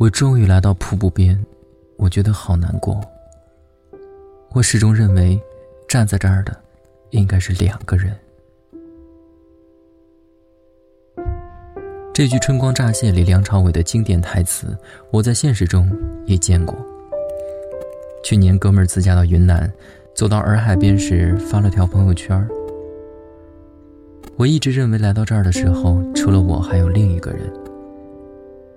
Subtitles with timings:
[0.00, 1.38] 我终于来到瀑布边，
[1.98, 2.98] 我觉得好难过。
[4.52, 5.38] 我始终认为，
[5.86, 6.56] 站在这儿的
[7.10, 8.16] 应该是两个人。
[12.14, 14.74] 这句《春光乍泄》里梁朝伟的经典台词，
[15.10, 15.86] 我在现实中
[16.24, 16.74] 也见过。
[18.24, 19.70] 去年哥们儿自驾到云南，
[20.14, 22.48] 走到洱海边时发了条朋友圈。
[24.36, 27.52] 我一直认为来到这儿的时候，除了我还有另一个人。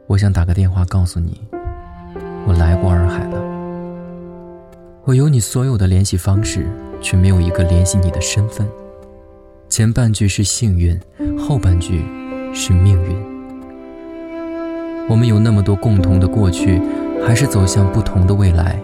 [0.06, 1.40] 我想打个电话告诉你，
[2.46, 3.42] 我来过洱海了。
[5.06, 6.68] 我有你所有的联系方式，
[7.02, 8.68] 却没有一个联系你的身份。
[9.70, 11.00] 前半句是幸运，
[11.40, 12.04] 后半句
[12.54, 13.16] 是命运。
[15.10, 16.82] 我们有那么多共同的过去，
[17.26, 18.78] 还是走向不同的未来？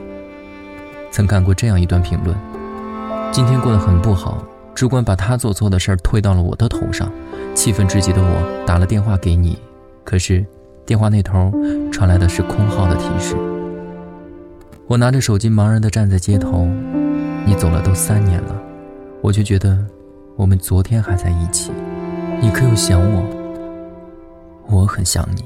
[1.12, 2.36] 曾看过这样一段评论：
[3.30, 4.42] 今天过得很不好，
[4.74, 7.12] 主管把他做错的事儿推到了我的头上，
[7.54, 9.60] 气愤至极的我打了电话给你，
[10.06, 10.46] 可是。
[10.90, 11.54] 电话那头
[11.92, 13.36] 传来的是空号的提示。
[14.88, 16.68] 我拿着手机茫然的站在街头，
[17.46, 18.60] 你走了都三年了，
[19.22, 19.86] 我却觉得
[20.36, 21.72] 我们昨天还在一起。
[22.42, 23.24] 你可有想我？
[24.68, 25.44] 我很想你。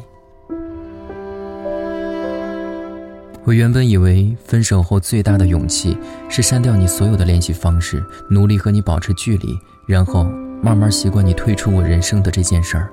[3.44, 5.98] 我原本以为分手后最大的勇气
[6.30, 9.50] 是删掉你所有的联系方式，努力和你保持距离，
[9.86, 10.24] 然后
[10.62, 12.90] 慢慢习惯你退出我人生的这件事儿。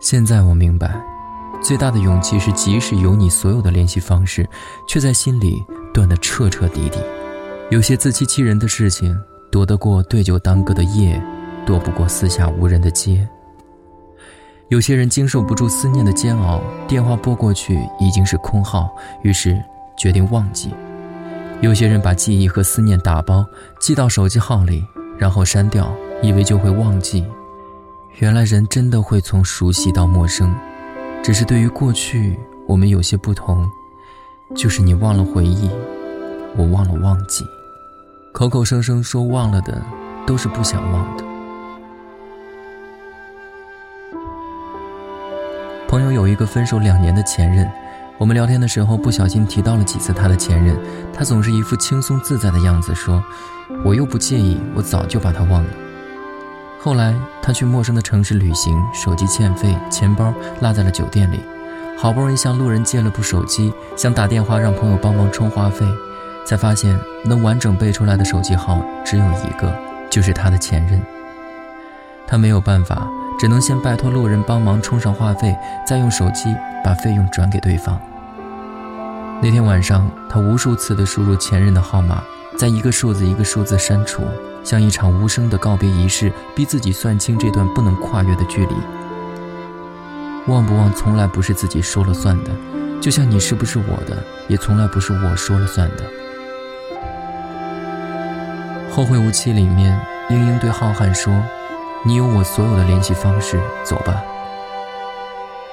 [0.00, 1.04] 现在我明白。
[1.62, 4.48] 最大的勇气是，即使有你所有的联系方式，
[4.88, 6.98] 却在心里断得彻彻底底。
[7.70, 9.16] 有些自欺欺人的事情，
[9.52, 11.22] 躲得过对酒当歌的夜，
[11.66, 13.28] 躲不过四下无人的街。
[14.68, 18.88] 有些人经受不住思念的煎熬，电话拨过去已经是空号，
[19.22, 19.60] 于是
[19.98, 20.70] 决定忘记。
[21.60, 23.44] 有些人把记忆和思念打包
[23.78, 24.82] 寄到手机号里，
[25.18, 27.24] 然后删掉，以为就会忘记。
[28.18, 30.52] 原来人真的会从熟悉到陌生。
[31.22, 33.68] 只是对于过去，我们有些不同，
[34.54, 35.70] 就是你忘了回忆，
[36.56, 37.44] 我忘了忘记，
[38.32, 39.80] 口口声声说忘了的，
[40.26, 41.24] 都是不想忘的。
[45.86, 47.70] 朋友有一个分手两年的前任，
[48.16, 50.76] 我们聊天的时候不小心提到了几次他的前任，
[51.12, 53.22] 他总是一副轻松自在的样子，说
[53.84, 55.70] ：“我又不介意，我早就把他忘了。”
[56.82, 60.32] 后来，他去陌生的城市旅行，手机欠费，钱包
[60.62, 61.38] 落在了酒店里。
[61.98, 65.84] 好不容易向路人借了部手机，想打电话让朋友帮忙充话费，
[66.46, 69.70] 才发现能完整背出来的手机号只有一个，
[70.08, 70.98] 就是他的前任。
[72.26, 73.06] 他没有办法，
[73.38, 75.54] 只能先拜托路人帮忙充上话费，
[75.86, 78.00] 再用手机把费用转给对方。
[79.42, 82.22] 那天晚上，他无数次的输入前任的号码，
[82.60, 84.22] 在一个数字一个数字删除。
[84.62, 88.74] 像一场无声的告别仪式，逼自己算清这段不能跨越的距离。
[90.46, 92.50] 忘不忘，从来不是自己说了算的，
[93.00, 96.04] 就像你是不是我的，也从来不是我说了算的。
[98.94, 99.98] 后会无期里面，
[100.28, 101.32] 英英对浩瀚说
[102.04, 104.22] ：“你有我所有的联系方式，走吧。”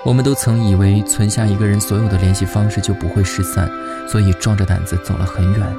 [0.05, 3.69] 我们都曾以为存下一个人所有的联系方式就不会失散，
[4.07, 5.75] 所以壮着胆子走了很远。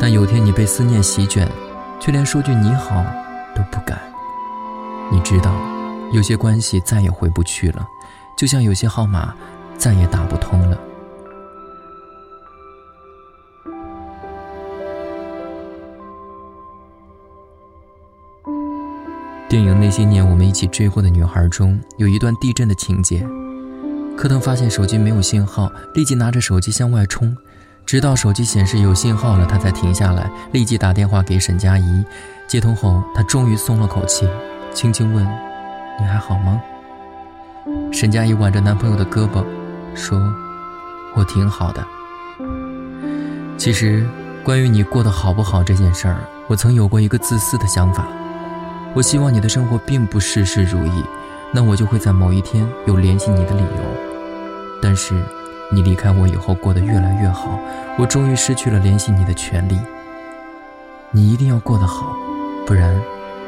[0.00, 1.48] 但有天你被思念席卷。
[1.98, 3.02] 却连说句你好
[3.54, 3.98] 都不敢。
[5.10, 5.50] 你知道，
[6.12, 7.86] 有些关系再也回不去了，
[8.36, 9.34] 就像有些号码
[9.78, 10.78] 再也打不通了。
[19.48, 23.26] 电影《那些年我们一起追过的女孩》中有一段地震的情节，
[24.18, 27.34] 柯腾发现手机没有信号，立即拿着手机向外冲。
[27.86, 32.04] 直到手机显示有信号了，他才停下来，立即打电话给沈佳宜。
[32.48, 34.28] 接通后，他终于松了口气，
[34.74, 35.24] 轻轻问
[36.00, 36.60] ：“你还好吗？”
[37.92, 39.44] 沈佳宜挽着男朋友的胳膊，
[39.94, 40.20] 说
[41.14, 41.86] ：“我挺好的。”
[43.56, 44.04] 其实，
[44.42, 48.08] 关于你过得好不好这件事儿，我曾有过一个自私的想法：
[48.94, 51.04] 我希望你的生活并不事事如意，
[51.52, 54.80] 那我就会在某一天有联系你的理由。
[54.82, 55.14] 但是。
[55.72, 57.58] 你离开我以后过得越来越好，
[57.98, 59.78] 我终于失去了联系你的权利。
[61.10, 62.16] 你一定要过得好，
[62.66, 62.94] 不然，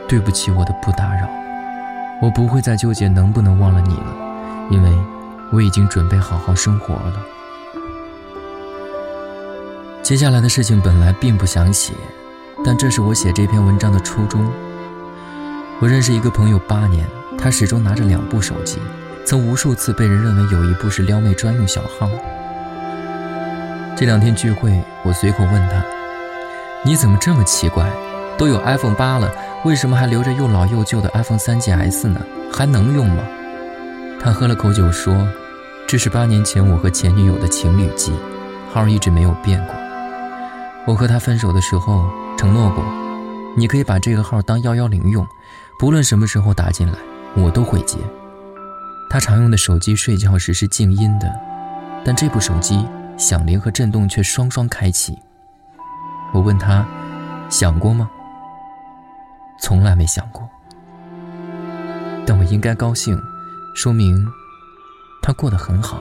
[0.09, 1.29] 对不起我的不打扰。
[2.21, 4.17] 我不会再纠结能不能忘了你了，
[4.71, 4.93] 因为
[5.53, 7.15] 我已经准备好好生活了。
[10.03, 11.93] 接下来的事情本来并不想写，
[12.65, 14.51] 但这是我写这篇文章的初衷。
[15.81, 17.07] 我认识一个朋友八年，
[17.39, 18.79] 他始终拿着两部手机。
[19.29, 22.09] 曾无数次被人认为有一部是撩妹专用小号。
[23.95, 25.85] 这两天聚会，我随口问他
[26.83, 27.87] ：“你怎么这么奇怪？
[28.39, 29.31] 都有 iPhone 八了，
[29.67, 32.23] 为什么还留着又老又旧的 iPhone 3GS 呢？
[32.51, 33.23] 还能用吗？”
[34.19, 35.15] 他喝了口酒说
[35.87, 38.15] ：“这是八年前我和前女友的情侣机，
[38.73, 39.75] 号一直没有变过。
[40.87, 42.09] 我和他分手的时候
[42.39, 42.83] 承诺过，
[43.55, 45.29] 你可以把这个号当幺幺零用，
[45.79, 46.95] 不论什么时候打进来，
[47.37, 47.99] 我都会接。
[49.11, 51.33] 他常用的手机睡觉时是静音的，
[52.05, 55.19] 但这部手机响铃和震动却双双开启。
[56.35, 56.87] 我问他，
[57.49, 58.11] 想过吗？
[59.61, 60.49] 从来没想过。
[62.27, 63.19] 但我应该高兴，
[63.75, 64.27] 说明
[65.23, 65.99] 他过得很好。